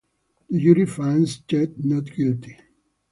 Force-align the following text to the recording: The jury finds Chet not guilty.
The 0.49 0.59
jury 0.59 0.87
finds 0.87 1.41
Chet 1.41 1.77
not 1.85 2.05
guilty. 2.05 2.57